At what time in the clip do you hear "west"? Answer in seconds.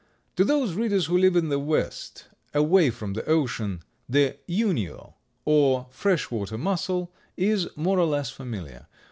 1.59-2.25